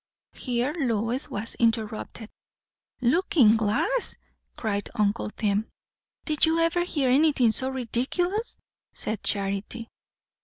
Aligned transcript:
Here 0.33 0.73
Lois 0.75 1.29
was 1.29 1.53
interrupted. 1.59 2.31
"Looking 3.01 3.55
glass!" 3.55 4.15
cried 4.57 4.89
uncle 4.95 5.29
Tim. 5.29 5.69
"Did 6.25 6.43
you 6.47 6.57
ever 6.57 6.83
hear 6.85 7.11
anything 7.11 7.51
so 7.51 7.69
ridiculous?" 7.69 8.59
said 8.93 9.21
Charity. 9.21 9.89